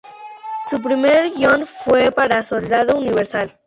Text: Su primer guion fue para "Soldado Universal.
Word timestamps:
Su 0.67 0.81
primer 0.81 1.29
guion 1.29 1.67
fue 1.67 2.11
para 2.11 2.43
"Soldado 2.43 2.97
Universal. 2.97 3.53